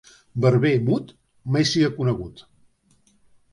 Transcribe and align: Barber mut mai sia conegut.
Barber 0.45 0.71
mut 0.87 1.05
mai 1.57 1.63
sia 1.73 1.93
conegut. 2.01 2.35